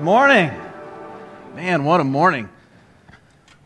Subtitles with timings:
[0.00, 0.50] Morning.
[1.54, 2.48] Man, what a morning.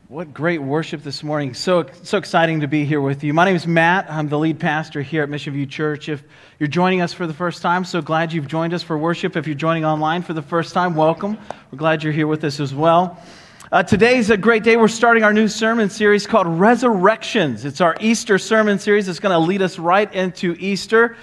[0.09, 1.55] What great worship this morning.
[1.55, 3.33] So, so exciting to be here with you.
[3.33, 4.11] My name is Matt.
[4.11, 6.09] I'm the lead pastor here at Mission View Church.
[6.09, 6.25] If
[6.59, 9.37] you're joining us for the first time, so glad you've joined us for worship.
[9.37, 11.39] If you're joining online for the first time, welcome.
[11.71, 13.23] We're glad you're here with us as well.
[13.71, 14.77] Uh, today's a great day.
[14.77, 17.65] We're starting our new sermon series called Resurrections.
[17.65, 19.09] It's our Easter sermon series.
[19.09, 21.17] It's going to lead us right into Easter.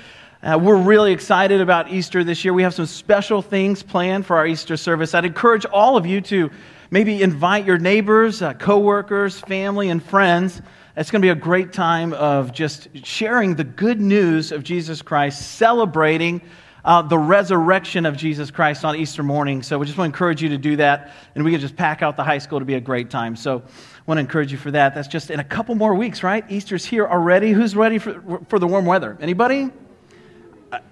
[0.44, 2.52] Uh, we're really excited about Easter this year.
[2.52, 5.14] We have some special things planned for our Easter service.
[5.14, 6.50] I'd encourage all of you to
[6.90, 10.60] maybe invite your neighbors, uh, coworkers, family, and friends.
[10.98, 15.04] It's going to be a great time of just sharing the good news of Jesus
[15.04, 16.42] Christ, celebrating
[16.84, 19.62] uh, the resurrection of Jesus Christ on Easter morning.
[19.62, 22.02] So we just want to encourage you to do that, and we can just pack
[22.02, 23.36] out the high school to be a great time.
[23.36, 24.96] So I want to encourage you for that.
[24.96, 26.44] That's just in a couple more weeks, right?
[26.50, 27.52] Easter's here already.
[27.52, 29.20] Who's ready for, for the warm weather?
[29.22, 29.70] Anybody?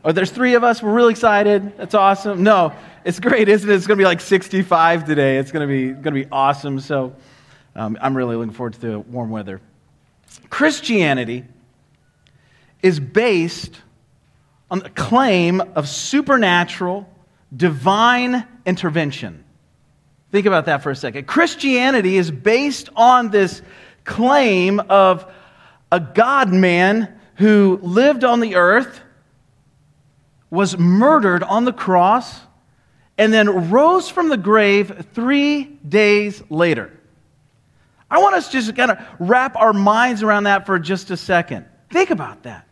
[0.03, 0.83] Oh, there's three of us.
[0.83, 1.77] We're really excited.
[1.77, 2.43] That's awesome.
[2.43, 2.73] No,
[3.05, 3.73] it's great, isn't it?
[3.73, 5.37] It's going to be like 65 today.
[5.37, 6.79] It's going to be, going to be awesome.
[6.79, 7.15] So
[7.75, 9.61] um, I'm really looking forward to the warm weather.
[10.49, 11.45] Christianity
[12.81, 13.79] is based
[14.69, 17.09] on the claim of supernatural,
[17.55, 19.43] divine intervention.
[20.31, 21.25] Think about that for a second.
[21.25, 23.61] Christianity is based on this
[24.03, 25.31] claim of
[25.91, 29.01] a God man who lived on the earth
[30.49, 32.39] was murdered on the cross
[33.17, 36.91] and then rose from the grave three days later.
[38.09, 41.17] I want us to just kind of wrap our minds around that for just a
[41.17, 41.65] second.
[41.91, 42.67] Think about that.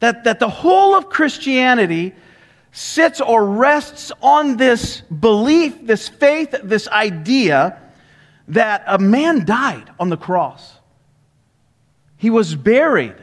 [0.00, 2.14] That, that the whole of Christianity
[2.72, 7.80] sits or rests on this belief, this faith, this idea
[8.48, 10.78] that a man died on the cross.
[12.16, 13.14] He was buried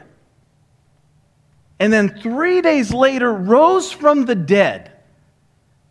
[1.80, 4.92] and then three days later rose from the dead.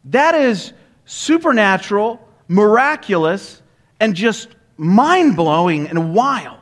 [0.05, 0.71] That is
[1.05, 3.61] supernatural, miraculous,
[3.99, 6.57] and just mind blowing and wild.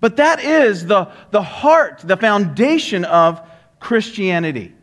[0.00, 3.40] But that is the, the heart, the foundation of
[3.80, 4.74] Christianity.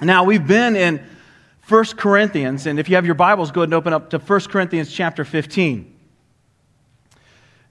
[0.00, 1.04] Now, we've been in
[1.68, 4.40] 1 Corinthians, and if you have your Bibles, go ahead and open up to 1
[4.42, 5.91] Corinthians chapter 15.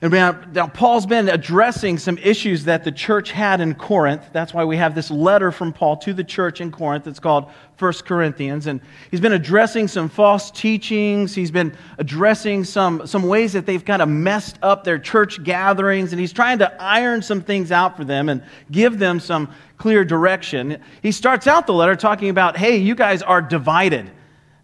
[0.03, 4.23] And now, Paul's been addressing some issues that the church had in Corinth.
[4.34, 7.06] That's why we have this letter from Paul to the church in Corinth.
[7.06, 8.66] It's called 1 Corinthians.
[8.66, 8.81] And
[9.12, 11.35] he's been addressing some false teachings.
[11.35, 16.13] He's been addressing some, some ways that they've kind of messed up their church gatherings.
[16.13, 20.03] And he's trying to iron some things out for them and give them some clear
[20.03, 20.81] direction.
[21.03, 24.09] He starts out the letter talking about, hey, you guys are divided.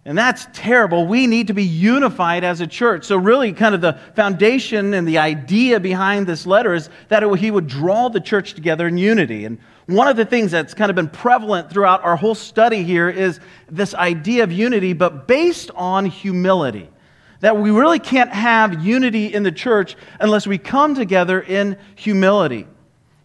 [0.07, 1.05] And that's terrible.
[1.05, 3.03] We need to be unified as a church.
[3.03, 7.39] So, really, kind of the foundation and the idea behind this letter is that it,
[7.39, 9.43] he would draw the church together in unity.
[9.43, 13.09] And one of the things that's kind of been prevalent throughout our whole study here
[13.09, 16.89] is this idea of unity, but based on humility.
[17.41, 22.65] That we really can't have unity in the church unless we come together in humility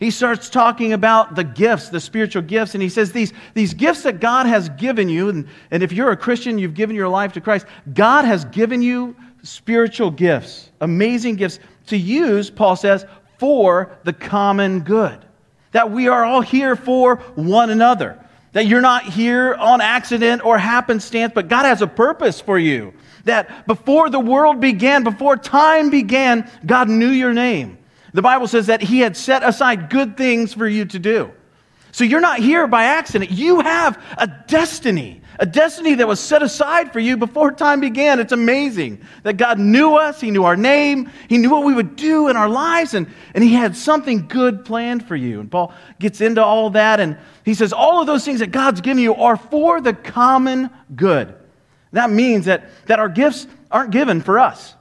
[0.03, 4.03] he starts talking about the gifts, the spiritual gifts, and he says these, these gifts
[4.03, 7.33] that God has given you, and, and if you're a Christian, you've given your life
[7.35, 13.05] to Christ, God has given you spiritual gifts, amazing gifts to use, Paul says,
[13.39, 15.25] for the common good.
[15.73, 18.19] That we are all here for one another.
[18.53, 22.93] That you're not here on accident or happenstance, but God has a purpose for you.
[23.25, 27.79] That before the world began, before time began, God knew your name.
[28.13, 31.33] The Bible says that He had set aside good things for you to do.
[31.93, 33.31] So you're not here by accident.
[33.31, 38.19] You have a destiny, a destiny that was set aside for you before time began.
[38.19, 41.97] It's amazing that God knew us, He knew our name, He knew what we would
[41.97, 45.41] do in our lives, and, and He had something good planned for you.
[45.41, 48.81] And Paul gets into all that, and he says, All of those things that God's
[48.81, 51.35] given you are for the common good.
[51.93, 54.75] That means that, that our gifts aren't given for us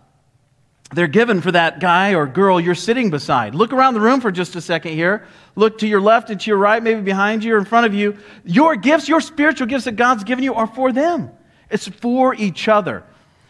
[0.93, 3.55] they're given for that guy or girl you're sitting beside.
[3.55, 5.25] Look around the room for just a second here.
[5.55, 7.93] Look to your left and to your right, maybe behind you or in front of
[7.93, 8.17] you.
[8.43, 11.31] Your gifts, your spiritual gifts that God's given you are for them.
[11.69, 13.03] It's for each other.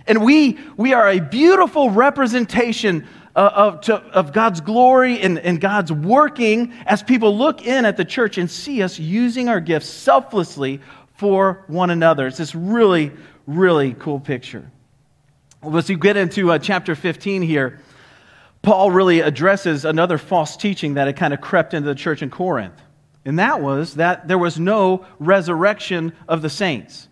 [0.06, 5.60] And we, we are a beautiful representation uh, of, to, of God's glory and, and
[5.60, 9.88] God's working as people look in at the church and see us using our gifts
[9.88, 10.82] selflessly
[11.16, 12.28] for one another.
[12.28, 13.12] It's this really,
[13.48, 14.70] really cool picture.
[15.64, 17.80] As you get into uh, chapter 15 here,
[18.64, 22.32] Paul really addresses another false teaching that had kind of crept into the church in
[22.32, 22.74] Corinth.
[23.26, 27.08] And that was that there was no resurrection of the saints,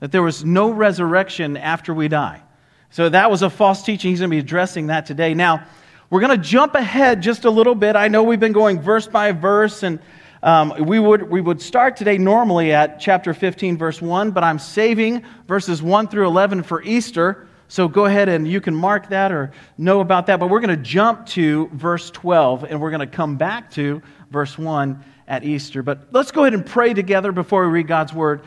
[0.00, 2.42] that there was no resurrection after we die.
[2.90, 4.10] So that was a false teaching.
[4.10, 5.32] He's going to be addressing that today.
[5.32, 5.64] Now,
[6.10, 7.96] we're going to jump ahead just a little bit.
[7.96, 9.98] I know we've been going verse by verse, and
[10.42, 14.58] Um, we, would, we would start today normally at chapter 15, verse 1, but I'm
[14.58, 17.48] saving verses 1 through 11 for Easter.
[17.68, 20.38] So go ahead and you can mark that or know about that.
[20.38, 24.02] But we're going to jump to verse 12 and we're going to come back to
[24.30, 25.82] verse 1 at Easter.
[25.82, 28.42] But let's go ahead and pray together before we read God's word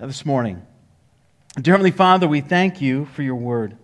[0.00, 0.62] this morning.
[1.60, 3.76] Dear Heavenly Father, we thank you for your word.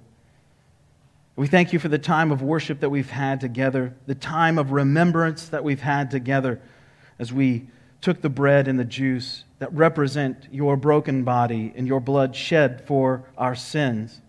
[1.37, 4.73] We thank you for the time of worship that we've had together, the time of
[4.73, 6.61] remembrance that we've had together
[7.19, 7.69] as we
[8.01, 12.85] took the bread and the juice that represent your broken body and your blood shed
[12.87, 14.21] for our sins.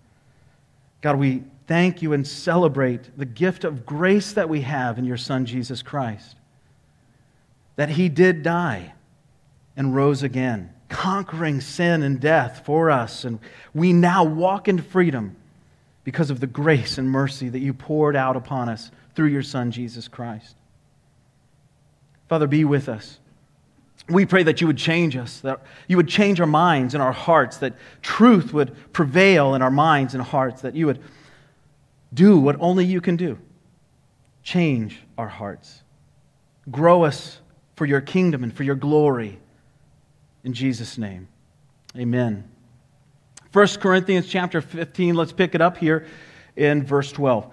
[1.01, 5.17] God, we thank you and celebrate the gift of grace that we have in your
[5.17, 6.35] Son, Jesus Christ.
[7.75, 8.93] That he did die
[9.77, 13.23] and rose again, conquering sin and death for us.
[13.23, 13.39] And
[13.73, 15.37] we now walk in freedom
[16.03, 19.71] because of the grace and mercy that you poured out upon us through your Son,
[19.71, 20.55] Jesus Christ.
[22.27, 23.19] Father, be with us.
[24.09, 27.11] We pray that you would change us, that you would change our minds and our
[27.11, 30.99] hearts, that truth would prevail in our minds and hearts, that you would
[32.13, 33.37] do what only you can do
[34.41, 35.83] change our hearts.
[36.71, 37.39] Grow us
[37.75, 39.39] for your kingdom and for your glory.
[40.43, 41.27] In Jesus' name,
[41.95, 42.49] amen.
[43.51, 46.07] 1 Corinthians chapter 15, let's pick it up here
[46.55, 47.51] in verse 12.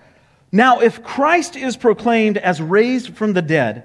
[0.52, 3.84] Now, if Christ is proclaimed as raised from the dead,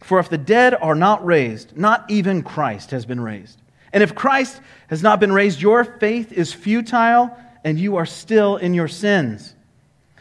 [0.00, 3.60] For if the dead are not raised, not even Christ has been raised.
[3.92, 8.56] And if Christ has not been raised, your faith is futile and you are still
[8.56, 9.54] in your sins.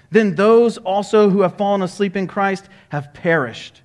[0.09, 3.81] Then those also who have fallen asleep in Christ have perished.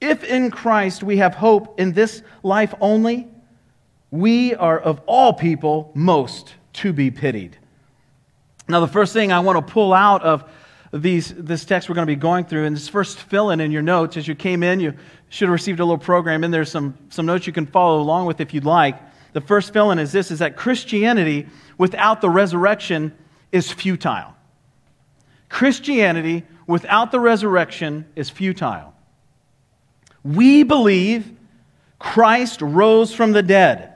[0.00, 3.28] If in Christ we have hope in this life only,
[4.10, 7.56] we are of all people most to be pitied.
[8.68, 10.44] Now, the first thing I want to pull out of
[10.92, 13.72] these, this text we're going to be going through, and this first fill in in
[13.72, 14.92] your notes as you came in, you
[15.30, 18.26] should have received a little program, and there's some, some notes you can follow along
[18.26, 18.96] with if you'd like.
[19.32, 21.46] The first fill in is this is that Christianity
[21.78, 23.16] without the resurrection
[23.50, 24.34] is futile.
[25.48, 28.94] Christianity without the resurrection is futile.
[30.22, 31.30] We believe
[31.98, 33.91] Christ rose from the dead.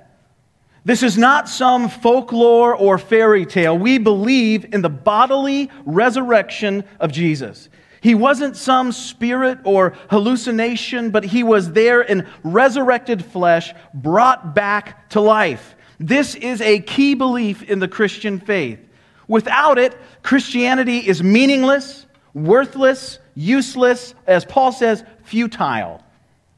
[0.87, 3.77] This is not some folklore or fairy tale.
[3.77, 7.69] We believe in the bodily resurrection of Jesus.
[8.01, 15.09] He wasn't some spirit or hallucination, but he was there in resurrected flesh, brought back
[15.09, 15.75] to life.
[15.99, 18.79] This is a key belief in the Christian faith.
[19.27, 26.01] Without it, Christianity is meaningless, worthless, useless, as Paul says, futile.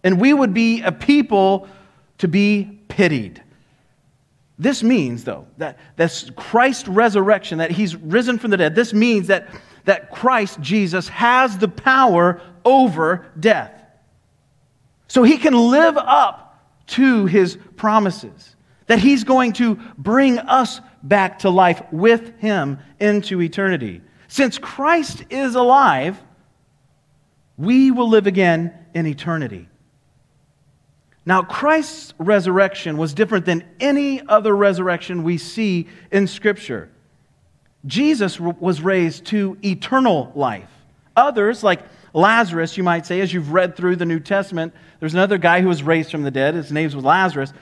[0.05, 1.67] And we would be a people
[2.19, 3.43] to be pitied.
[4.59, 8.75] This means, though, that that's Christ's resurrection, that he's risen from the dead.
[8.75, 9.49] This means that
[9.85, 13.83] that Christ Jesus has the power over death.
[15.07, 18.55] So he can live up to his promises,
[18.87, 24.03] that he's going to bring us back to life with him into eternity.
[24.27, 26.23] Since Christ is alive,
[27.57, 29.69] we will live again in eternity.
[31.29, 36.89] Now, Christ's resurrection was different than any other resurrection we see in Scripture.
[37.85, 40.71] Jesus was raised to eternal life.
[41.15, 41.83] Others, like
[42.15, 45.69] Lazarus, you might say, as you've read through the New Testament, there's another guy who
[45.69, 46.55] was raised from the dead.
[46.55, 47.53] His name was Lazarus.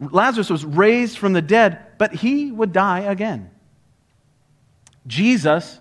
[0.00, 3.52] Lazarus was raised from the dead, but he would die again.
[5.06, 5.78] Jesus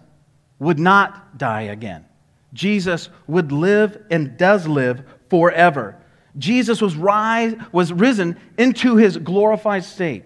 [0.60, 2.06] would not die again.
[2.54, 5.98] Jesus would live and does live forever.
[6.38, 10.26] Jesus was, rise, was risen into his glorified state.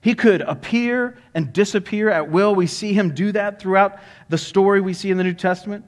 [0.00, 2.54] He could appear and disappear at will.
[2.54, 5.84] We see him do that throughout the story we see in the New Testament.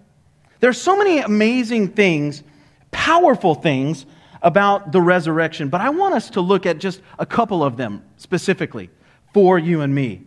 [0.58, 2.42] There are so many amazing things,
[2.90, 4.04] powerful things
[4.42, 8.04] about the resurrection, but I want us to look at just a couple of them
[8.16, 8.90] specifically
[9.32, 10.22] for you and me.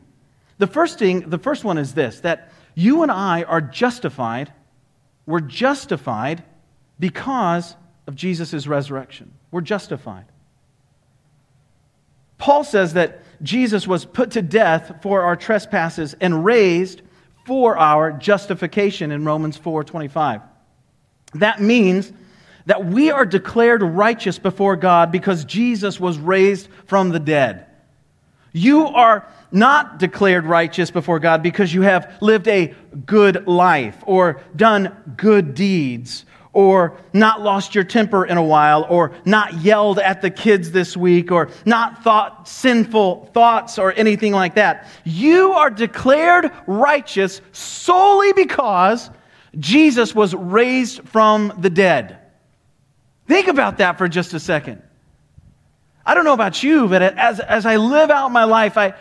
[0.57, 4.51] The first thing, the first one is this that you and I are justified.
[5.25, 6.43] We're justified
[6.99, 7.75] because
[8.07, 9.33] of Jesus' resurrection.
[9.51, 10.25] We're justified.
[12.37, 17.01] Paul says that Jesus was put to death for our trespasses and raised
[17.45, 20.41] for our justification in Romans 4:25.
[21.35, 22.11] That means
[22.65, 27.65] that we are declared righteous before God because Jesus was raised from the dead.
[28.53, 32.73] You are not declared righteous before God because you have lived a
[33.05, 39.11] good life or done good deeds or not lost your temper in a while, or
[39.25, 44.55] not yelled at the kids this week, or not thought sinful thoughts or anything like
[44.55, 44.87] that.
[45.03, 49.09] You are declared righteous solely because
[49.59, 52.19] Jesus was raised from the dead.
[53.27, 54.81] Think about that for just a second.
[56.05, 58.93] I don't know about you, but as, as I live out my life, I,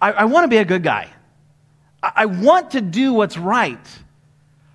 [0.00, 1.08] I, I want to be a good guy.
[2.02, 3.78] I, I want to do what's right.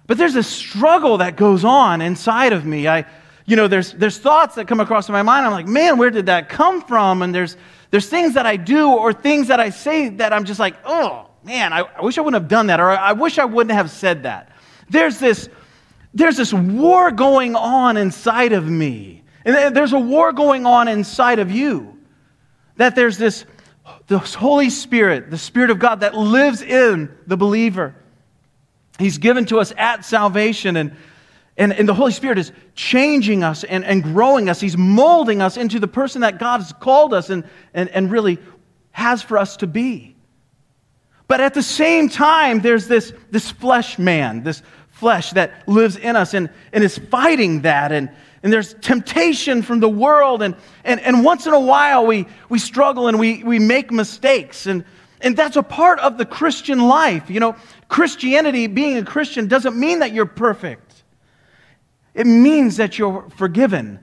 [0.08, 2.88] But there's a struggle that goes on inside of me.
[2.88, 3.06] I,
[3.46, 5.46] you know, there's, there's thoughts that come across my mind.
[5.46, 7.22] I'm like, man, where did that come from?
[7.22, 7.58] And there's,
[7.92, 11.30] there's things that I do or things that I say that I'm just like, oh,
[11.44, 13.76] man, I, I wish I wouldn't have done that, or I, I wish I wouldn't
[13.76, 14.52] have said that.
[14.90, 15.50] There's this,
[16.14, 19.24] there's this war going on inside of me.
[19.44, 22.00] And there's a war going on inside of you.
[22.78, 23.46] That there's this,
[24.08, 27.96] this Holy Spirit, the Spirit of God that lives in the believer.
[28.98, 30.96] He's given to us at salvation, and,
[31.58, 34.60] and, and the Holy Spirit is changing us and, and growing us.
[34.60, 38.38] He's molding us into the person that God has called us and, and, and really
[38.92, 40.16] has for us to be.
[41.28, 44.62] But at the same time, there's this, this flesh man, this
[44.92, 47.92] flesh that lives in us and, and is fighting that.
[47.92, 48.10] And,
[48.44, 50.44] and there's temptation from the world.
[50.44, 54.68] And, and, and once in a while, we, we struggle and we, we make mistakes.
[54.68, 54.86] And,
[55.20, 57.30] and that's a part of the Christian life.
[57.30, 57.56] You know,
[57.88, 61.04] Christianity, being a Christian, doesn't mean that you're perfect.
[62.14, 64.00] It means that you're forgiven.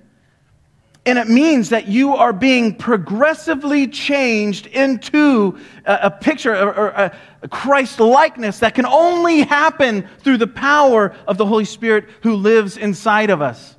[1.04, 7.16] And it means that you are being progressively changed into a, a picture or a,
[7.42, 12.36] a Christ likeness that can only happen through the power of the Holy Spirit who
[12.36, 13.74] lives inside of us.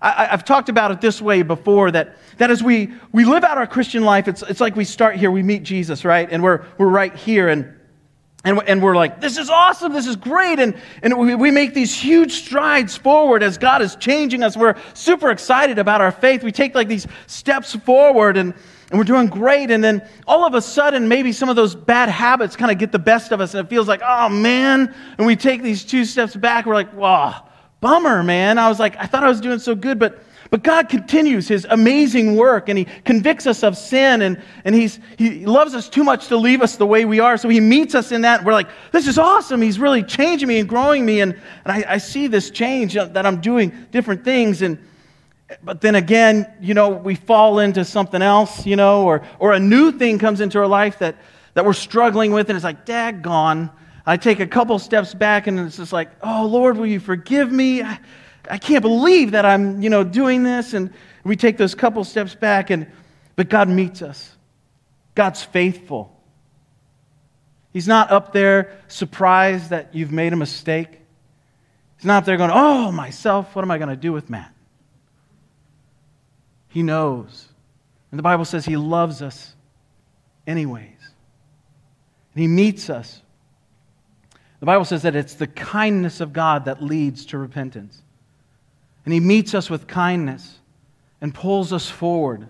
[0.00, 3.58] I, have talked about it this way before that, that as we, we live out
[3.58, 6.26] our Christian life, it's, it's like we start here, we meet Jesus, right?
[6.30, 7.48] And we're, we're right here.
[7.48, 7.76] And
[8.42, 10.58] and, and we're like, this is awesome, this is great.
[10.58, 14.56] And, and we, we make these huge strides forward as God is changing us.
[14.56, 16.42] We're super excited about our faith.
[16.42, 18.54] We take like these steps forward and,
[18.90, 19.70] and we're doing great.
[19.70, 22.92] And then all of a sudden, maybe some of those bad habits kind of get
[22.92, 23.52] the best of us.
[23.52, 24.94] And it feels like, oh man.
[25.18, 26.64] And we take these two steps back.
[26.64, 27.46] We're like, wow,
[27.82, 28.56] bummer, man.
[28.56, 31.64] I was like, I thought I was doing so good, but but God continues his
[31.70, 36.02] amazing work and he convicts us of sin and, and he's, he loves us too
[36.02, 37.36] much to leave us the way we are.
[37.36, 38.44] So he meets us in that.
[38.44, 39.62] We're like, this is awesome.
[39.62, 41.20] He's really changing me and growing me.
[41.20, 44.62] And, and I, I see this change that I'm doing different things.
[44.62, 44.76] And,
[45.62, 49.60] but then again, you know, we fall into something else, you know, or, or a
[49.60, 51.14] new thing comes into our life that,
[51.54, 52.50] that we're struggling with.
[52.50, 53.70] And it's like, daggone.
[54.04, 57.52] I take a couple steps back and it's just like, oh, Lord, will you forgive
[57.52, 57.84] me?
[57.84, 58.00] I,
[58.50, 60.74] I can't believe that I'm, you know, doing this.
[60.74, 60.92] And
[61.24, 62.90] we take those couple steps back, and
[63.36, 64.36] but God meets us.
[65.14, 66.16] God's faithful.
[67.72, 70.88] He's not up there surprised that you've made a mistake.
[71.96, 74.52] He's not up there going, Oh, myself, what am I going to do with Matt?
[76.68, 77.46] He knows.
[78.10, 79.54] And the Bible says He loves us
[80.46, 80.98] anyways.
[82.34, 83.22] And He meets us.
[84.60, 88.02] The Bible says that it's the kindness of God that leads to repentance.
[89.04, 90.58] And He meets us with kindness
[91.20, 92.48] and pulls us forward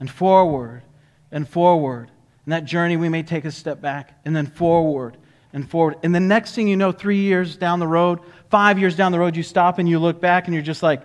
[0.00, 0.82] and forward
[1.30, 2.10] and forward.
[2.46, 5.16] In that journey, we may take a step back and then forward
[5.52, 5.96] and forward.
[6.02, 8.20] And the next thing you know, three years down the road,
[8.50, 11.02] five years down the road, you stop and you look back and you're just like,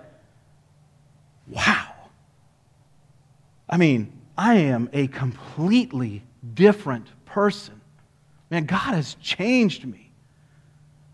[1.47, 1.87] wow.
[3.69, 7.81] I mean, I am a completely different person.
[8.49, 10.11] Man, God has changed me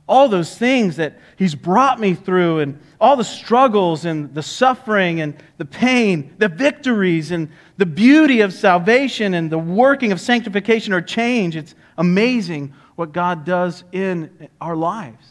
[0.10, 5.22] all those things that He's brought me through, and all the struggles and the suffering
[5.22, 10.92] and the pain, the victories and the beauty of salvation and the working of sanctification
[10.92, 11.56] or change.
[11.56, 15.26] It's amazing what God does in our lives.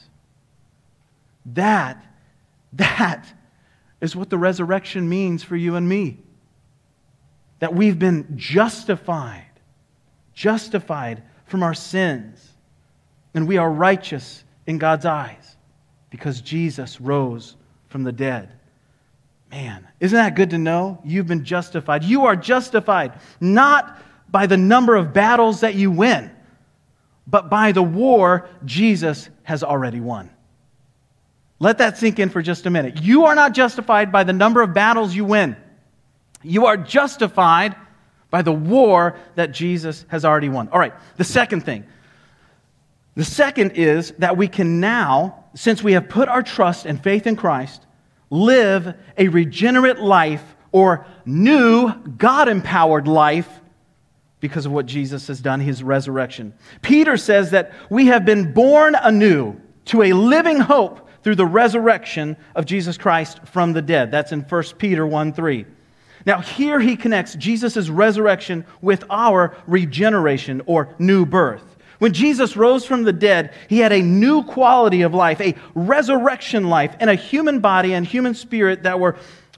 [1.44, 2.02] That,
[2.74, 3.26] that
[4.00, 6.18] is what the resurrection means for you and me.
[7.58, 9.50] That we've been justified,
[10.32, 12.48] justified from our sins,
[13.34, 15.56] and we are righteous in God's eyes
[16.10, 17.56] because Jesus rose
[17.88, 18.52] from the dead.
[19.50, 21.00] Man, isn't that good to know?
[21.04, 22.04] You've been justified.
[22.04, 23.98] You are justified not
[24.30, 26.30] by the number of battles that you win,
[27.26, 30.28] but by the war Jesus has already won.
[31.58, 33.02] Let that sink in for just a minute.
[33.02, 35.56] You are not justified by the number of battles you win.
[36.42, 37.74] You are justified
[38.30, 40.68] by the war that Jesus has already won.
[40.68, 41.86] All right, the second thing
[43.18, 47.26] the second is that we can now, since we have put our trust and faith
[47.26, 47.84] in Christ,
[48.30, 53.48] live a regenerate life or new God empowered life
[54.38, 56.54] because of what Jesus has done, his resurrection.
[56.80, 62.36] Peter says that we have been born anew to a living hope through the resurrection
[62.54, 64.12] of Jesus Christ from the dead.
[64.12, 65.66] That's in 1 Peter 1 3.
[66.24, 71.74] Now, here he connects Jesus' resurrection with our regeneration or new birth.
[71.98, 76.68] When Jesus rose from the dead, he had a new quality of life, a resurrection
[76.68, 79.16] life, and a human body and human spirit that were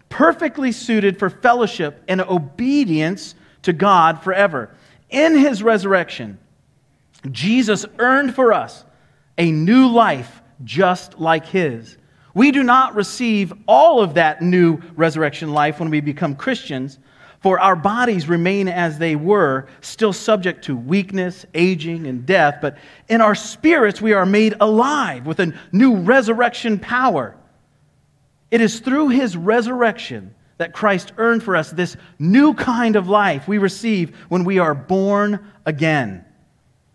[0.09, 4.75] perfectly suited for fellowship and obedience to God forever.
[5.11, 6.39] In his resurrection,
[7.31, 8.85] Jesus earned for us
[9.37, 11.97] a new life just like his.
[12.33, 16.99] We do not receive all of that new resurrection life when we become Christians,
[17.41, 22.59] for our bodies remain as they were, still subject to weakness, aging, and death.
[22.61, 22.77] But
[23.09, 27.35] in our spirits, we are made alive with a new resurrection power.
[28.51, 33.49] It is through his resurrection that Christ earned for us this new kind of life
[33.49, 36.27] we receive when we are born again.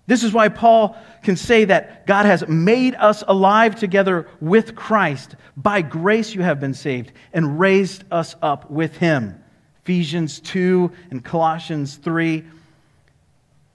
[0.06, 5.36] This is why Paul can say that God has made us alive together with Christ.
[5.58, 9.42] By grace you have been saved and raised us up with him.
[9.86, 12.44] Ephesians 2 and Colossians 3.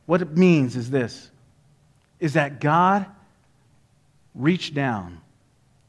[0.06, 1.30] What it means is this
[2.18, 3.06] is that God
[4.34, 5.22] reached down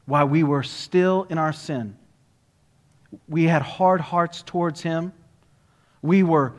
[0.06, 1.96] while we were still in our sin
[3.28, 5.12] we had hard hearts towards Him.
[6.00, 6.54] We were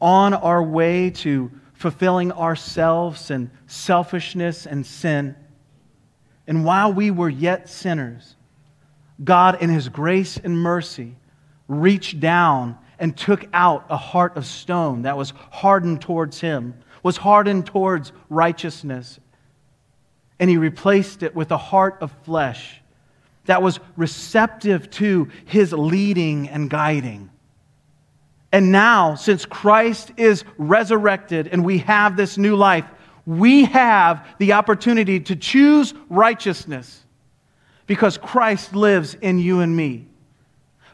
[0.00, 5.36] on our way to fulfilling ourselves and selfishness and sin.
[6.46, 8.36] And while we were yet sinners,
[9.22, 11.16] God, in His grace and mercy,
[11.68, 17.16] reached down and took out a heart of stone that was hardened towards Him, was
[17.16, 19.18] hardened towards righteousness.
[20.38, 22.80] And He replaced it with a heart of flesh
[23.46, 27.28] that was receptive to his leading and guiding.
[28.52, 32.84] And now, since Christ is resurrected and we have this new life,
[33.26, 37.04] we have the opportunity to choose righteousness
[37.88, 40.06] because Christ lives in you and me.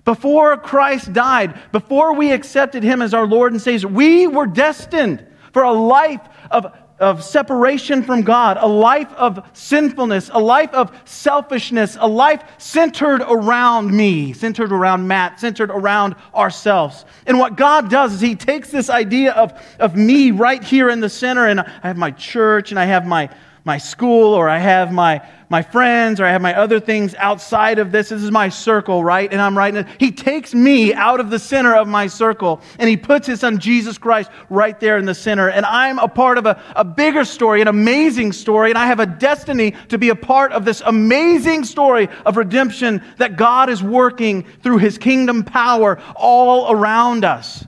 [0.09, 5.23] Before Christ died, before we accepted him as our Lord and Savior, we were destined
[5.53, 10.90] for a life of of separation from God, a life of sinfulness, a life of
[11.05, 17.05] selfishness, a life centered around me, centered around Matt, centered around ourselves.
[17.27, 21.01] And what God does is He takes this idea of, of me right here in
[21.01, 23.29] the center, and I have my church, and I have my,
[23.64, 27.79] my school, or I have my, my friends or I have my other things outside
[27.79, 28.11] of this.
[28.11, 29.31] This is my circle, right?
[29.31, 29.87] And I'm right.
[29.99, 33.59] He takes me out of the center of my circle and he puts his son
[33.59, 35.49] Jesus Christ right there in the center.
[35.49, 38.71] And I'm a part of a, a bigger story, an amazing story.
[38.71, 43.03] And I have a destiny to be a part of this amazing story of redemption
[43.16, 47.64] that God is working through his kingdom power all around us.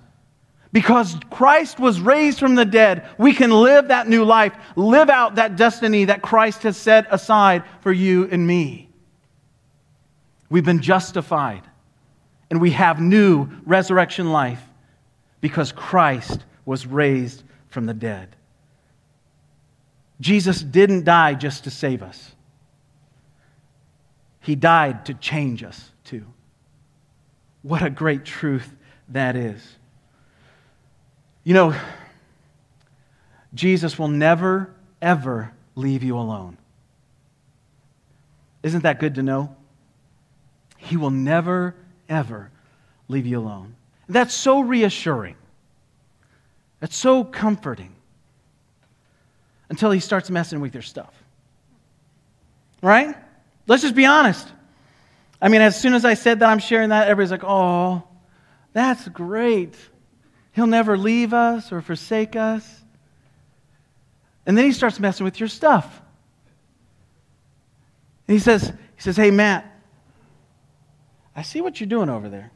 [0.73, 5.35] Because Christ was raised from the dead, we can live that new life, live out
[5.35, 8.89] that destiny that Christ has set aside for you and me.
[10.49, 11.63] We've been justified,
[12.51, 14.63] and we have new resurrection life
[15.41, 18.37] because Christ was raised from the dead.
[20.21, 22.35] Jesus didn't die just to save us,
[24.41, 26.27] He died to change us too.
[27.63, 28.75] What a great truth
[29.09, 29.77] that is.
[31.45, 31.75] You know,
[33.55, 36.59] Jesus will never, ever leave you alone.
[38.63, 39.57] Isn't that good to know?
[40.77, 41.75] He will never,
[42.09, 42.51] ever
[43.09, 43.75] leave you alone.
[44.09, 45.37] That's so reassuring.
[46.81, 47.95] That's so comforting
[49.69, 51.15] until he starts messing with your stuff.
[52.83, 53.15] Right?
[53.67, 54.49] Let's just be honest.
[55.41, 58.03] I mean, as soon as I said that, I'm sharing that, everybody's like, oh,
[58.73, 59.75] that's great.
[60.61, 62.83] He'll never leave us or forsake us.
[64.45, 66.03] And then he starts messing with your stuff.
[68.29, 69.65] And he says, he says, Hey, Matt,
[71.35, 72.53] I see what you're doing over there.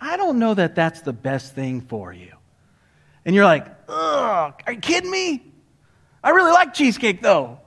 [0.00, 2.32] I don't know that that's the best thing for you.
[3.26, 5.52] And you're like, Ugh, are you kidding me?
[6.24, 7.60] I really like cheesecake, though.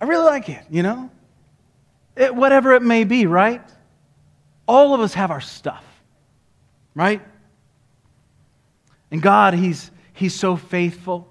[0.00, 1.10] I really like it, you know?
[2.16, 3.62] It, whatever it may be, right?
[4.66, 5.84] All of us have our stuff,
[6.94, 7.20] right?
[9.10, 11.28] And God, He's, he's so faithful.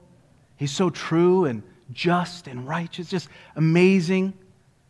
[0.57, 4.33] He's so true and just and righteous, just amazing.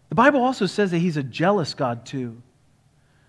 [0.09, 2.41] The Bible also says that He's a jealous God, too.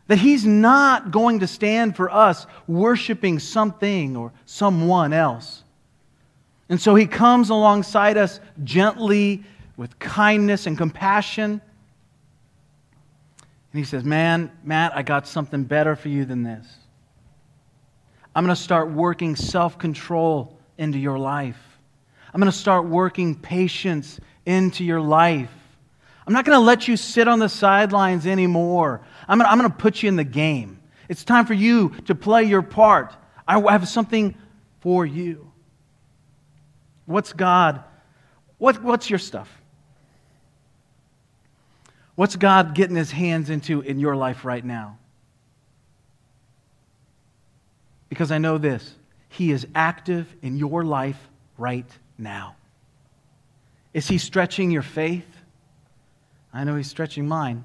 [0.07, 5.62] That He's not going to stand for us worshiping something or someone else.
[6.68, 9.44] And so He comes alongside us gently
[9.77, 11.61] with kindness and compassion.
[13.73, 16.66] And he says, Man, Matt, I got something better for you than this.
[18.35, 21.59] I'm going to start working self control into your life.
[22.33, 25.51] I'm going to start working patience into your life.
[26.27, 29.01] I'm not going to let you sit on the sidelines anymore.
[29.27, 30.81] I'm going, to, I'm going to put you in the game.
[31.09, 33.12] It's time for you to play your part.
[33.49, 34.37] I have something
[34.81, 35.51] for you.
[37.07, 37.83] What's God?
[38.59, 39.51] What, what's your stuff?
[42.14, 45.00] What's God getting his hands into in your life right now?
[48.11, 48.94] Because I know this
[49.31, 52.57] He is active in your life right now.
[53.94, 55.27] Is He stretching your faith?
[56.53, 57.64] I know He's stretching mine.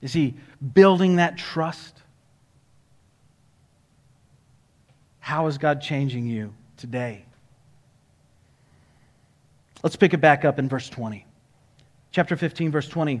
[0.00, 0.36] Is He
[0.72, 2.00] building that trust?
[5.18, 7.26] How is God changing you today?
[9.82, 11.26] Let's pick it back up in verse 20.
[12.10, 13.20] Chapter 15, verse 20.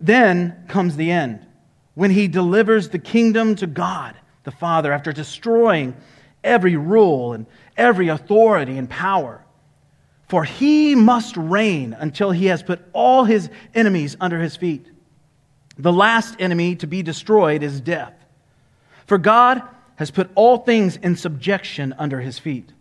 [0.00, 1.46] Then comes the end,
[1.94, 5.94] when he delivers the kingdom to God the Father after destroying
[6.42, 9.44] every rule and every authority and power.
[10.28, 14.86] For he must reign until he has put all his enemies under his feet.
[15.78, 18.14] The last enemy to be destroyed is death.
[19.06, 19.62] For God
[19.96, 22.72] has put all things in subjection under his feet.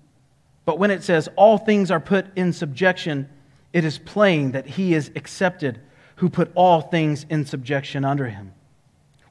[0.65, 3.27] But when it says all things are put in subjection,
[3.73, 5.79] it is plain that he is accepted
[6.17, 8.53] who put all things in subjection under him.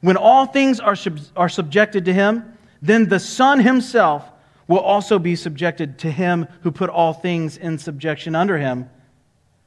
[0.01, 4.31] When all things are, sub- are subjected to him, then the Son himself
[4.69, 8.91] will also be subjected to him who put all things in subjection under him,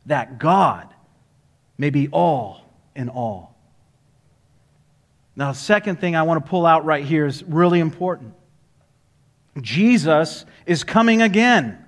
[0.05, 0.93] that God
[1.77, 2.61] may be all
[2.95, 3.55] in all.
[5.35, 8.33] Now, the second thing I want to pull out right here is really important.
[9.61, 11.83] Jesus is coming again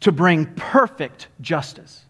[0.00, 2.04] to bring perfect justice.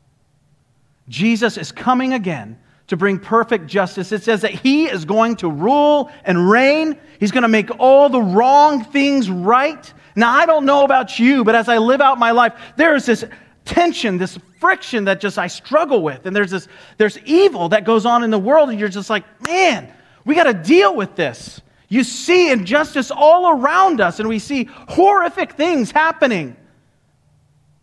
[1.11, 4.12] Jesus is coming again to bring perfect justice.
[4.12, 6.99] It says that he is going to rule and reign.
[7.18, 9.92] He's going to make all the wrong things right.
[10.16, 13.07] Now, I don't know about you, but as I live out my life, there is
[13.07, 13.25] this
[13.64, 16.27] tension, this friction that just I struggle with.
[16.27, 19.25] And there's this there's evil that goes on in the world and you're just like,
[19.46, 19.92] "Man,
[20.25, 24.68] we got to deal with this." You see injustice all around us and we see
[24.88, 26.57] horrific things happening.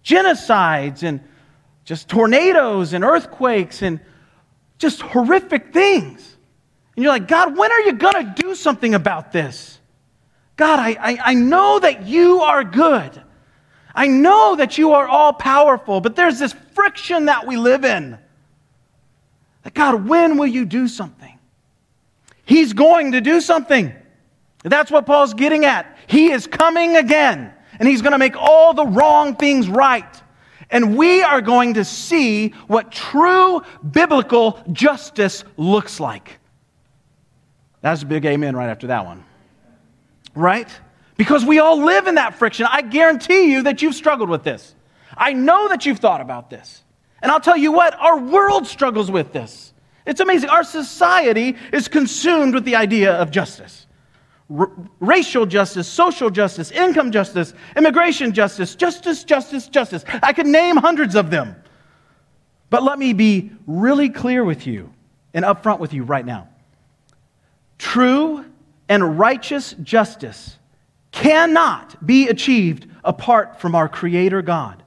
[0.04, 1.20] Genocides and
[1.88, 4.02] just tornadoes and earthquakes and
[4.78, 6.36] just horrific things.
[6.96, 9.80] And you're like, God, when are you going to do something about this?
[10.58, 13.24] God, I, I, I, know that you are good.
[13.96, 18.18] I know that you are all powerful, but there's this friction that we live in.
[19.64, 21.40] That God, when will you do something?
[22.44, 23.94] He's going to do something.
[24.62, 25.98] That's what Paul's getting at.
[26.08, 30.22] He is coming again, and he's going to make all the wrong things right.
[30.70, 36.40] And we are going to see what true biblical justice looks like.
[37.82, 39.24] That's a big amen right after that one.
[40.36, 40.70] Right?
[41.16, 42.68] Because we all live in that friction.
[42.70, 44.76] I guarantee you that you've struggled with this.
[45.16, 46.84] I know that you've thought about this.
[47.22, 49.74] And I'll tell you what, our world struggles with this.
[50.06, 50.50] It's amazing.
[50.50, 53.87] Our society is consumed with the idea of justice
[54.56, 60.04] r- racial justice, social justice, income justice, immigration justice, justice, justice, justice.
[60.24, 61.56] I could name hundreds of them.
[62.70, 64.92] But let me be really clear with you
[65.34, 66.50] and upfront with you right now.
[67.78, 68.46] True
[68.90, 70.58] and righteous justice
[71.12, 74.84] cannot be achieved apart from our Creator God.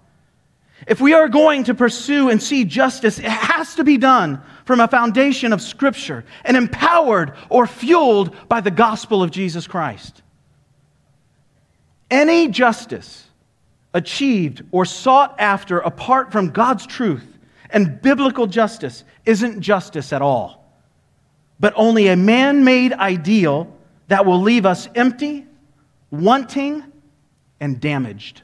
[0.86, 4.80] If we are going to pursue and see justice, it has to be done from
[4.80, 10.22] a foundation of Scripture and empowered or fueled by the gospel of Jesus Christ.
[12.10, 13.26] Any justice
[13.92, 17.26] achieved or sought after apart from God's truth
[17.70, 20.64] and biblical justice isn't justice at all,
[21.58, 23.76] but only a man made ideal
[24.08, 25.46] that will leave us empty,
[26.10, 26.82] wanting,
[27.60, 28.42] and damaged.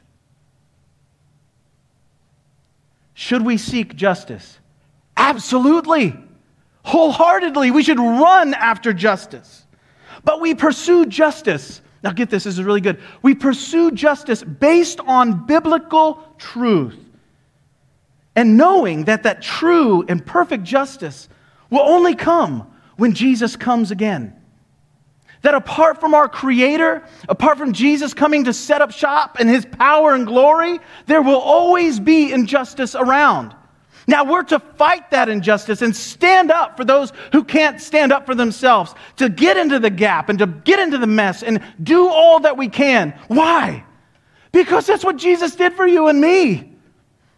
[3.19, 4.59] Should we seek justice?
[5.17, 6.15] Absolutely.
[6.85, 7.71] Wholeheartedly.
[7.71, 9.65] We should run after justice.
[10.23, 11.81] But we pursue justice.
[12.03, 13.01] Now, get this, this is really good.
[13.23, 16.99] We pursue justice based on biblical truth
[18.37, 21.31] and knowing that that true and perfect justice
[21.71, 24.39] will only come when Jesus comes again.
[25.47, 29.65] That apart from our Creator, apart from Jesus coming to set up shop in His
[29.65, 33.55] power and glory, there will always be injustice around.
[34.09, 38.27] Now we're to fight that injustice and stand up for those who can't stand up
[38.27, 42.09] for themselves, to get into the gap and to get into the mess and do
[42.09, 43.17] all that we can.
[43.29, 43.85] Why?
[44.51, 46.76] Because that's what Jesus did for you and me.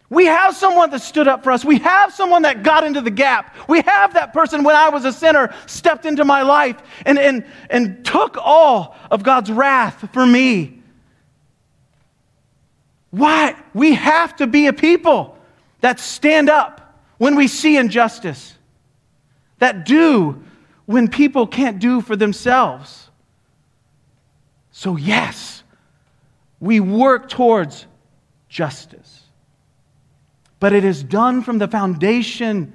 [0.09, 1.63] We have someone that stood up for us.
[1.63, 3.55] We have someone that got into the gap.
[3.67, 7.45] We have that person when I was a sinner stepped into my life and, and,
[7.69, 10.81] and took all of God's wrath for me.
[13.11, 13.55] Why?
[13.73, 15.37] We have to be a people
[15.81, 16.79] that stand up
[17.17, 18.55] when we see injustice,
[19.59, 20.43] that do
[20.85, 23.09] when people can't do for themselves.
[24.71, 25.63] So, yes,
[26.59, 27.85] we work towards
[28.47, 28.98] justice,
[30.59, 32.73] but it is done from the foundation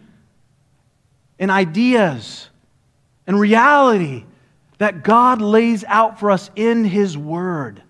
[1.38, 2.48] and ideas
[3.26, 4.24] and reality
[4.78, 7.82] that God lays out for us in His Word.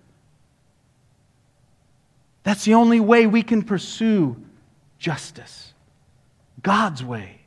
[2.43, 4.35] That's the only way we can pursue
[4.99, 5.73] justice,
[6.61, 7.41] God's way.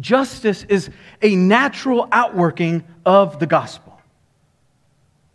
[0.00, 3.87] Justice is a natural outworking of the gospel.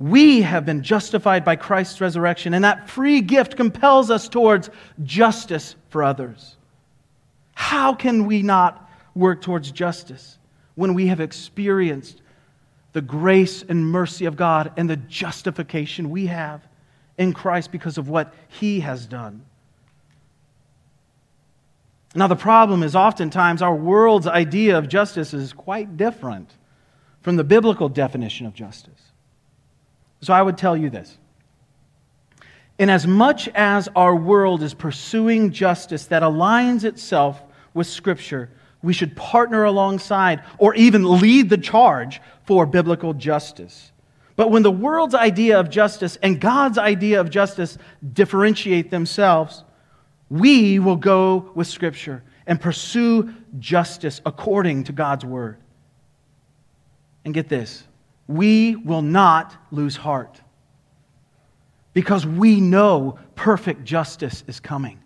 [0.03, 4.69] We have been justified by Christ's resurrection, and that free gift compels us towards
[5.01, 6.57] justice for others.
[7.53, 10.37] How can we not work towards justice
[10.75, 12.21] when we have experienced
[12.91, 16.67] the grace and mercy of God and the justification we have
[17.17, 19.45] in Christ because of what He has done?
[22.13, 26.51] Now, the problem is oftentimes our world's idea of justice is quite different
[27.21, 29.12] from the biblical definition of justice.
[30.23, 31.17] So I would tell you this.
[32.79, 37.41] In as much as our world is pursuing justice that aligns itself
[37.73, 38.49] with Scripture,
[38.81, 43.91] we should partner alongside or even lead the charge for biblical justice.
[44.37, 47.77] But when the world's idea of justice and God's idea of justice
[48.13, 49.63] differentiate themselves,
[50.29, 55.57] we will go with Scripture and pursue justice according to God's word.
[57.25, 57.83] And get this
[58.27, 60.41] we will not lose heart
[61.93, 64.99] because we know perfect justice is coming.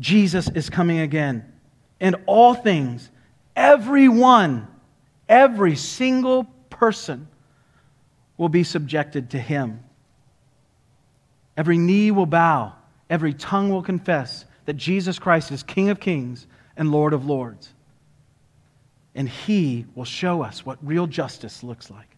[0.00, 1.44] Jesus is coming again.
[2.00, 3.10] And all things,
[3.54, 4.66] everyone,
[5.28, 7.28] every single person
[8.36, 9.84] will be subjected to him.
[11.56, 12.74] Every knee will bow
[13.12, 16.46] every tongue will confess that Jesus Christ is King of kings
[16.78, 17.74] and Lord of lords.
[19.14, 22.16] And he will show us what real justice looks like.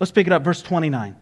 [0.00, 1.16] Let's pick it up, verse 29.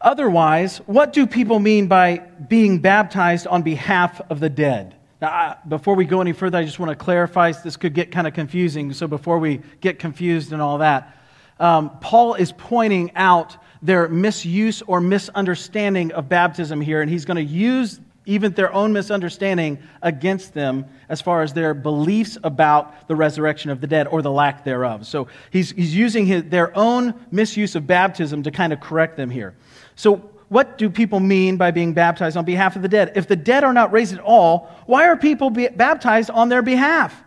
[0.00, 4.94] Otherwise, what do people mean by being baptized on behalf of the dead?
[5.22, 8.26] Now, before we go any further, I just want to clarify this could get kind
[8.26, 8.92] of confusing.
[8.92, 11.16] So, before we get confused and all that,
[11.58, 17.36] um, Paul is pointing out their misuse or misunderstanding of baptism here, and he's going
[17.36, 23.16] to use even their own misunderstanding against them as far as their beliefs about the
[23.16, 25.06] resurrection of the dead or the lack thereof.
[25.06, 29.30] So he's, he's using his, their own misuse of baptism to kind of correct them
[29.30, 29.54] here.
[29.96, 33.12] So, what do people mean by being baptized on behalf of the dead?
[33.16, 37.24] If the dead are not raised at all, why are people baptized on their behalf?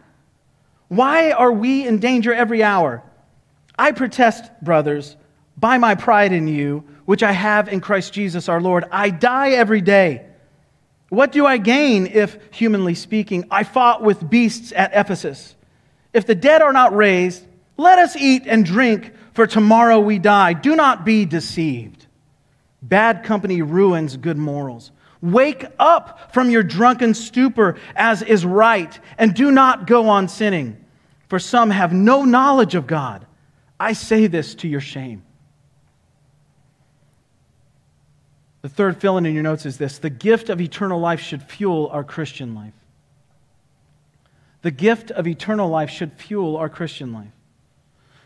[0.87, 3.03] Why are we in danger every hour?
[3.77, 5.17] I protest, brothers
[5.57, 8.85] by my pride in you, which I have in Christ Jesus our Lord.
[8.91, 10.25] I die every day.
[11.09, 15.55] What do I gain if, humanly speaking, I fought with beasts at Ephesus?
[16.13, 17.45] If the dead are not raised,
[17.77, 20.53] let us eat and drink, for tomorrow we die.
[20.53, 22.07] Do not be deceived.
[22.81, 24.91] Bad company ruins good morals.
[25.21, 30.83] Wake up from your drunken stupor, as is right, and do not go on sinning,
[31.27, 33.25] for some have no knowledge of God.
[33.79, 35.23] I say this to your shame.
[38.61, 41.43] The third fill in in your notes is this the gift of eternal life should
[41.43, 42.73] fuel our Christian life.
[44.61, 47.31] The gift of eternal life should fuel our Christian life.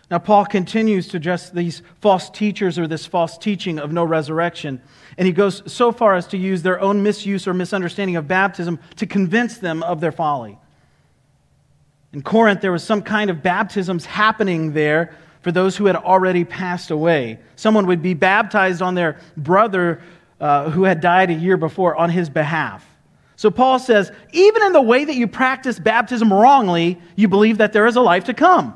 [0.10, 4.82] Now, Paul continues to address these false teachers or this false teaching of no resurrection.
[5.18, 8.80] And he goes so far as to use their own misuse or misunderstanding of baptism
[8.98, 10.60] to convince them of their folly.
[12.12, 16.44] In Corinth, there was some kind of baptisms happening there for those who had already
[16.44, 17.40] passed away.
[17.56, 20.02] Someone would be baptized on their brother
[20.42, 22.84] uh, who had died a year before on his behalf.
[23.36, 27.74] So Paul says, even in the way that you practice baptism wrongly, you believe that
[27.74, 28.76] there is a life to come.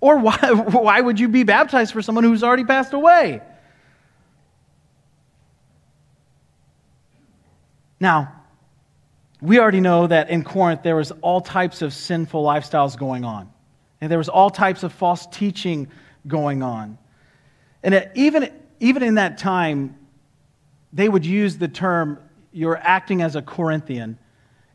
[0.00, 3.40] Or why, why would you be baptized for someone who's already passed away?
[7.98, 8.34] Now,
[9.40, 13.50] we already know that in Corinth there was all types of sinful lifestyles going on.
[14.02, 15.88] And there was all types of false teaching
[16.26, 16.98] going on.
[17.82, 19.96] And even, even in that time,
[20.92, 22.18] they would use the term,
[22.52, 24.18] you're acting as a Corinthian,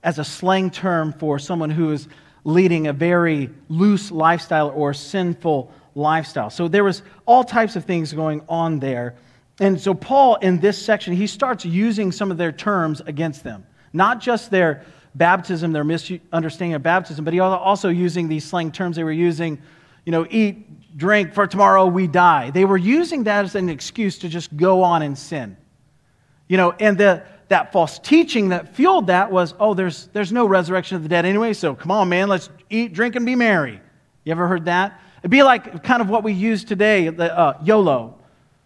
[0.04, 2.08] as a slang term for someone who is
[2.44, 6.50] leading a very loose lifestyle or sinful lifestyle.
[6.50, 9.16] So there was all types of things going on there.
[9.60, 13.66] And so Paul in this section, he starts using some of their terms against them.
[13.92, 18.96] Not just their baptism, their misunderstanding of baptism, but he also using these slang terms
[18.96, 19.60] they were using,
[20.06, 22.52] you know, eat, drink, for tomorrow we die.
[22.52, 25.58] They were using that as an excuse to just go on and sin.
[26.48, 30.46] You know, and the that false teaching that fueled that was, oh, there's, there's no
[30.46, 33.80] resurrection of the dead anyway, so come on, man, let's eat, drink, and be merry.
[34.24, 35.00] You ever heard that?
[35.20, 38.18] It'd be like kind of what we use today, the uh, YOLO.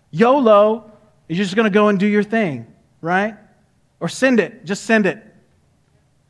[0.09, 0.91] YOLO
[1.29, 2.67] is just going to go and do your thing,
[3.01, 3.35] right?
[3.99, 5.23] Or send it, just send it,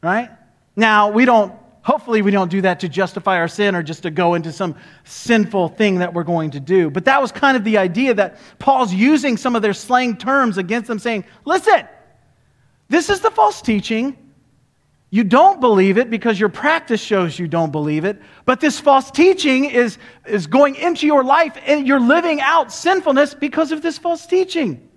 [0.04, 0.30] right?
[0.76, 4.12] Now, we don't, hopefully, we don't do that to justify our sin or just to
[4.12, 6.90] go into some sinful thing that we're going to do.
[6.90, 10.58] But that was kind of the idea that Paul's using some of their slang terms
[10.58, 11.88] against them, saying, listen,
[12.90, 14.18] this is the false teaching.
[15.14, 18.22] You don't believe it because your practice shows you don't believe it.
[18.46, 23.34] But this false teaching is, is going into your life and you're living out sinfulness
[23.34, 24.90] because of this false teaching.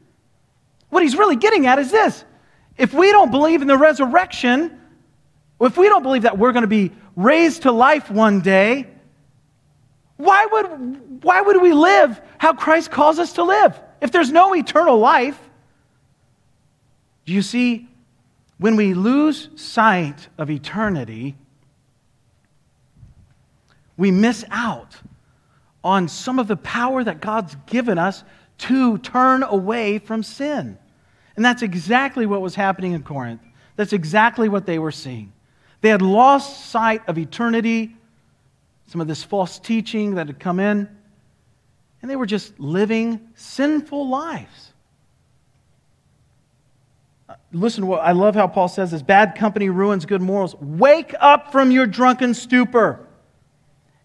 [0.91, 2.25] What he's really getting at is this
[2.77, 4.81] if we don't believe in the resurrection,
[5.61, 8.87] if we don't believe that we're going to be raised to life one day,
[10.17, 13.79] why would, why would we live how Christ calls us to live?
[14.01, 15.39] If there's no eternal life,
[17.25, 17.89] do you see,
[18.59, 21.37] when we lose sight of eternity,
[23.97, 24.97] we miss out
[25.83, 28.25] on some of the power that God's given us
[28.57, 30.79] to turn away from sin.
[31.37, 33.43] And that's exactly what was happening in Corinth.
[33.77, 35.33] That's exactly what they were seeing.
[35.85, 37.95] They had lost sight of eternity,
[38.87, 40.89] some of this false teaching that had come in,
[42.01, 44.73] and they were just living sinful lives
[47.29, 50.55] uh, listen I love how Paul says this bad company ruins good morals.
[50.59, 53.07] Wake up from your drunken stupor,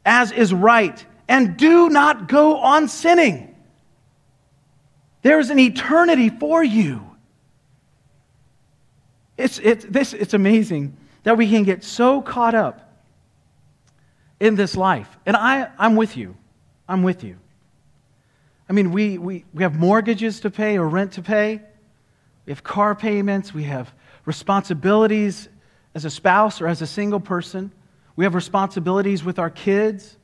[0.06, 3.56] as is right, and do not go on sinning.
[5.22, 7.10] There's an eternity for you.
[9.38, 10.98] It's, it's, this, it's amazing
[11.30, 12.92] that we can get so caught up
[14.39, 15.15] in this life.
[15.28, 16.36] And I, I'm with you.
[16.88, 17.38] I'm with you.
[18.68, 21.62] I mean, we, we, we have mortgages to pay or rent to pay.
[22.48, 23.54] We have car payments.
[23.54, 23.94] We have
[24.26, 25.50] responsibilities
[25.94, 27.72] as a spouse or as a single person.
[28.15, 30.18] We have responsibilities with our kids.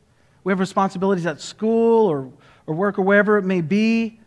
[0.44, 2.32] We have responsibilities at school or,
[2.65, 4.20] or work or wherever it may be.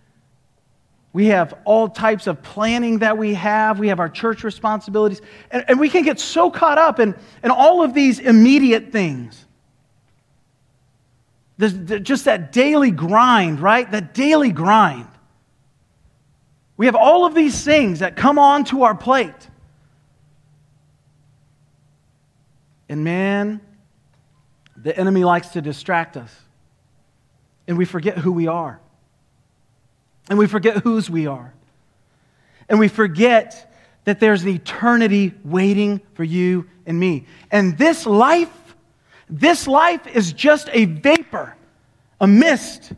[1.13, 3.79] We have all types of planning that we have.
[3.79, 5.21] We have our church responsibilities.
[5.51, 9.47] And, and we can get so caught up in, in all of these immediate things.
[11.59, 13.91] Just that daily grind, right?
[13.91, 15.09] That daily grind.
[16.77, 19.49] We have all of these things that come onto our plate.
[22.89, 23.61] And man,
[24.77, 26.35] the enemy likes to distract us.
[27.67, 28.81] And we forget who we are.
[30.29, 31.53] And we forget whose we are.
[32.69, 33.73] And we forget
[34.05, 37.27] that there's an eternity waiting for you and me.
[37.51, 38.53] And this life,
[39.29, 41.57] this life is just a vapor,
[42.21, 42.93] a mist,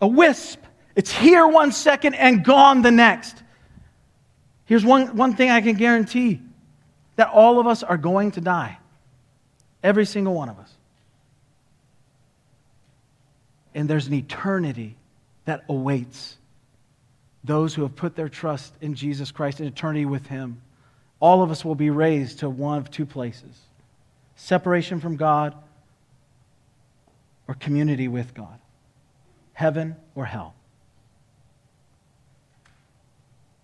[0.00, 0.58] a wisp
[0.98, 3.40] it's here one second and gone the next.
[4.64, 6.40] Here's one, one thing I can guarantee
[7.14, 8.80] that all of us are going to die.
[9.80, 10.72] Every single one of us.
[13.76, 14.96] And there's an eternity
[15.44, 16.36] that awaits
[17.44, 20.60] those who have put their trust in Jesus Christ in eternity with Him.
[21.20, 23.56] All of us will be raised to one of two places
[24.36, 25.54] separation from God
[27.48, 28.58] or community with God,
[29.52, 30.54] heaven or hell.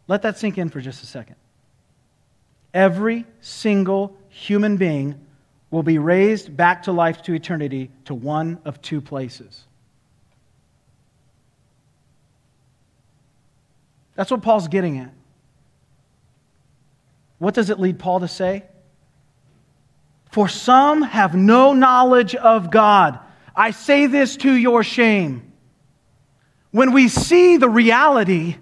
[0.09, 1.37] Let that sink in for just a second.
[2.73, 5.21] Every single human being
[5.71, 9.65] will be raised back to life to eternity to one of two places.
[14.15, 15.12] That's what Paul's getting at.
[17.38, 18.65] What does it lead Paul to say?
[20.31, 23.19] For some have no knowledge of God.
[23.54, 25.52] I say this to your shame.
[26.71, 28.56] When we see the reality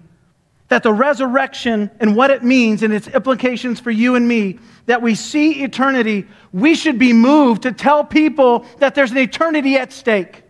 [0.67, 5.01] that the resurrection and what it means and its implications for you and me, that
[5.01, 9.91] we see eternity, we should be moved to tell people that there's an eternity at
[9.93, 10.43] stake.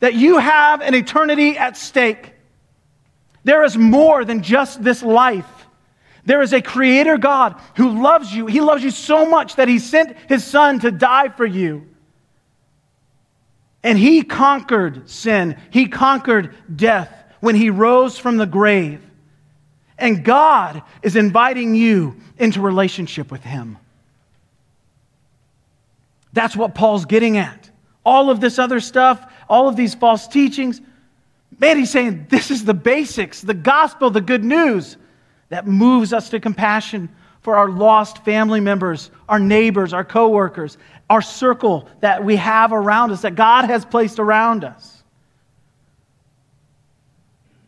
[0.00, 2.33] That you have an eternity at stake.
[3.44, 5.46] There is more than just this life.
[6.24, 8.46] There is a creator God who loves you.
[8.46, 11.86] He loves you so much that he sent his son to die for you.
[13.82, 19.02] And he conquered sin, he conquered death when he rose from the grave.
[19.98, 23.76] And God is inviting you into relationship with him.
[26.32, 27.70] That's what Paul's getting at.
[28.04, 30.80] All of this other stuff, all of these false teachings,
[31.58, 34.96] man, he's saying this is the basics, the gospel, the good news
[35.48, 37.08] that moves us to compassion
[37.40, 40.78] for our lost family members, our neighbors, our coworkers,
[41.10, 45.02] our circle that we have around us, that God has placed around us.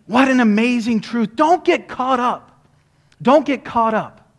[0.07, 1.37] What an amazing truth.
[1.37, 2.65] Don't get caught up.
[3.21, 4.31] Don't get caught up.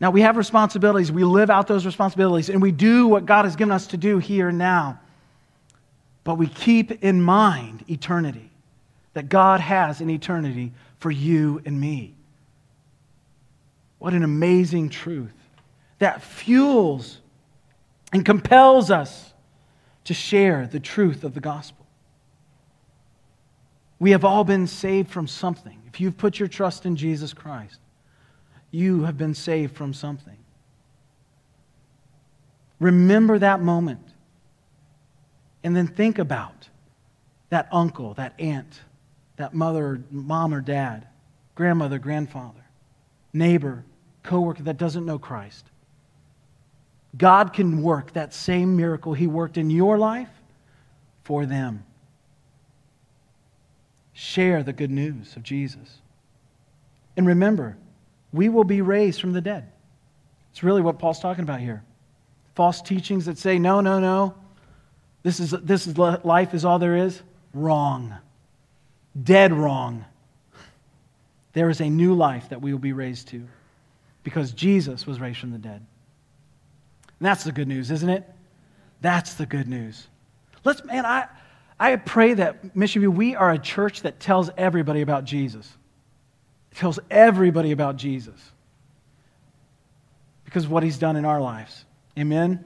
[0.00, 1.10] Now, we have responsibilities.
[1.10, 4.18] We live out those responsibilities, and we do what God has given us to do
[4.18, 5.00] here and now.
[6.26, 8.50] But we keep in mind eternity,
[9.14, 12.16] that God has an eternity for you and me.
[14.00, 15.30] What an amazing truth
[16.00, 17.20] that fuels
[18.12, 19.34] and compels us
[20.02, 21.86] to share the truth of the gospel.
[24.00, 25.80] We have all been saved from something.
[25.86, 27.78] If you've put your trust in Jesus Christ,
[28.72, 30.38] you have been saved from something.
[32.80, 34.00] Remember that moment.
[35.66, 36.68] And then think about
[37.48, 38.82] that uncle, that aunt,
[39.34, 41.08] that mother, mom or dad,
[41.56, 42.64] grandmother, grandfather,
[43.32, 43.84] neighbor,
[44.22, 45.66] coworker that doesn't know Christ.
[47.18, 50.28] God can work that same miracle He worked in your life
[51.24, 51.84] for them.
[54.12, 55.98] Share the good news of Jesus.
[57.16, 57.76] And remember,
[58.32, 59.66] we will be raised from the dead.
[60.52, 61.82] It's really what Paul's talking about here.
[62.54, 64.36] False teachings that say, no, no, no,
[65.26, 67.20] this is, this is life is all there is.
[67.52, 68.14] Wrong.
[69.20, 70.04] Dead wrong.
[71.52, 73.44] There is a new life that we will be raised to
[74.22, 75.84] because Jesus was raised from the dead.
[77.18, 78.24] And that's the good news, isn't it?
[79.00, 80.06] That's the good news.
[80.62, 81.26] Let's, man, I,
[81.80, 85.68] I pray that, Mission View, we are a church that tells everybody about Jesus
[86.76, 88.52] tells everybody about Jesus
[90.44, 91.84] because of what he's done in our lives.
[92.16, 92.64] Amen?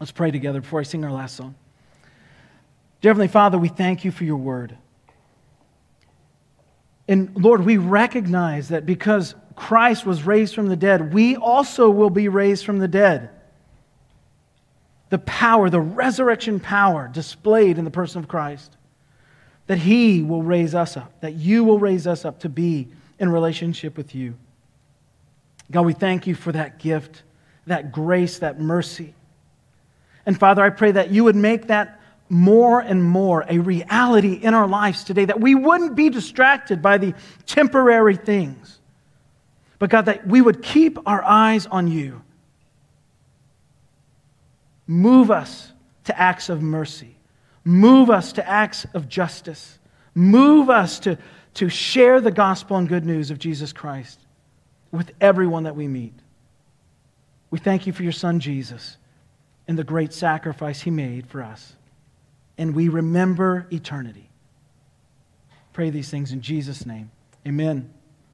[0.00, 1.54] Let's pray together before I sing our last song.
[3.00, 4.76] Dear Heavenly Father, we thank you for your word.
[7.08, 12.10] And Lord, we recognize that because Christ was raised from the dead, we also will
[12.10, 13.30] be raised from the dead.
[15.10, 18.76] The power, the resurrection power displayed in the person of Christ,
[19.66, 22.88] that He will raise us up, that you will raise us up to be
[23.18, 24.34] in relationship with you.
[25.70, 27.22] God, we thank you for that gift,
[27.66, 29.14] that grace, that mercy.
[30.28, 34.52] And Father, I pray that you would make that more and more a reality in
[34.52, 37.14] our lives today, that we wouldn't be distracted by the
[37.46, 38.78] temporary things,
[39.78, 42.20] but God, that we would keep our eyes on you.
[44.86, 45.72] Move us
[46.04, 47.16] to acts of mercy,
[47.64, 49.78] move us to acts of justice,
[50.14, 51.16] move us to
[51.54, 54.20] to share the gospel and good news of Jesus Christ
[54.92, 56.12] with everyone that we meet.
[57.50, 58.98] We thank you for your son Jesus
[59.68, 61.74] and the great sacrifice he made for us.
[62.56, 64.30] And we remember eternity.
[65.72, 67.10] Pray these things in Jesus' name.
[67.46, 67.92] Amen.